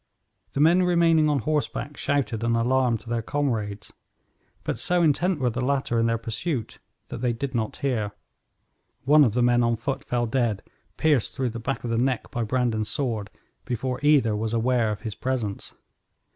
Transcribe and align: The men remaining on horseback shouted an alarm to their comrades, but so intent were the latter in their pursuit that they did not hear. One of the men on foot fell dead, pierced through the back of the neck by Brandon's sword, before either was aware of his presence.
The 0.53 0.59
men 0.59 0.81
remaining 0.81 1.29
on 1.29 1.37
horseback 1.37 1.95
shouted 1.95 2.43
an 2.43 2.55
alarm 2.55 2.97
to 2.97 3.07
their 3.07 3.21
comrades, 3.21 3.93
but 4.63 4.79
so 4.79 5.03
intent 5.03 5.39
were 5.39 5.51
the 5.51 5.61
latter 5.61 5.99
in 5.99 6.07
their 6.07 6.17
pursuit 6.17 6.79
that 7.09 7.21
they 7.21 7.33
did 7.33 7.53
not 7.53 7.77
hear. 7.77 8.11
One 9.05 9.23
of 9.23 9.35
the 9.35 9.43
men 9.43 9.61
on 9.61 9.75
foot 9.75 10.03
fell 10.03 10.25
dead, 10.25 10.63
pierced 10.97 11.35
through 11.35 11.51
the 11.51 11.59
back 11.59 11.83
of 11.83 11.91
the 11.91 11.99
neck 11.99 12.31
by 12.31 12.41
Brandon's 12.43 12.89
sword, 12.89 13.29
before 13.63 13.99
either 14.01 14.35
was 14.35 14.55
aware 14.55 14.91
of 14.91 15.01
his 15.01 15.13
presence. 15.13 15.75